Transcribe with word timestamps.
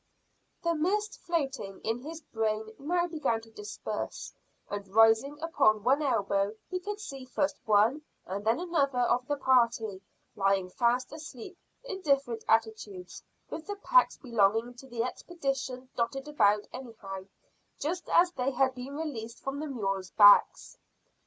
The 0.63 0.73
mist 0.73 1.19
floating 1.27 1.79
in 1.81 1.99
his 2.01 2.21
brain 2.21 2.69
now 2.79 3.05
began 3.05 3.39
to 3.41 3.51
disperse, 3.51 4.33
and 4.67 4.87
rising 4.87 5.37
upon 5.43 5.83
one 5.83 6.01
elbow 6.01 6.55
he 6.71 6.79
could 6.79 6.99
see 6.99 7.23
first 7.23 7.59
one 7.65 8.01
and 8.25 8.43
then 8.43 8.59
another 8.59 9.01
of 9.01 9.27
the 9.27 9.37
party, 9.37 10.01
lying 10.35 10.71
fast 10.71 11.13
asleep 11.13 11.55
in 11.83 12.01
different 12.01 12.43
attitudes 12.49 13.21
with 13.51 13.67
the 13.67 13.75
packs 13.75 14.17
belonging 14.17 14.73
to 14.77 14.87
the 14.87 15.03
expedition 15.03 15.89
dotted 15.95 16.27
about 16.27 16.65
anyhow, 16.73 17.25
just 17.77 18.09
as 18.09 18.31
they 18.31 18.49
had 18.49 18.73
been 18.73 18.95
released 18.95 19.43
from 19.43 19.59
the 19.59 19.67
mules' 19.67 20.09
backs. 20.09 20.79